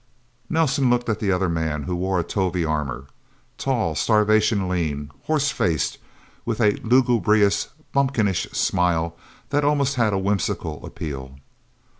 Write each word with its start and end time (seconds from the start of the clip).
Nelsen 0.49 0.89
looked 0.89 1.09
at 1.09 1.19
the 1.19 1.31
other 1.31 1.47
man, 1.47 1.83
who 1.83 1.95
wore 1.95 2.19
a 2.19 2.23
Tovie 2.23 2.65
armor. 2.65 3.05
Tall, 3.59 3.93
starvation 3.93 4.67
lean. 4.67 5.11
Horse 5.25 5.51
faced, 5.51 5.99
with 6.43 6.59
a 6.59 6.77
lugubrious, 6.81 7.67
bumpkinish 7.93 8.49
smile 8.51 9.15
that 9.49 9.63
almost 9.63 9.97
had 9.97 10.11
a 10.11 10.17
whimsical 10.17 10.83
appeal. 10.87 11.35